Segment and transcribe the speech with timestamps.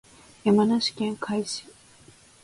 [0.43, 1.63] 山梨県甲斐市